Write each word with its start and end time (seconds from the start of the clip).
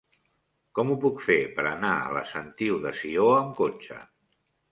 Com 0.79 0.93
ho 0.93 0.95
puc 1.03 1.19
fer 1.25 1.35
per 1.59 1.65
anar 1.73 1.91
a 1.99 2.09
la 2.17 2.25
Sentiu 2.31 2.81
de 2.87 2.95
Sió 3.01 3.27
amb 3.37 3.55
cotxe? 3.63 4.01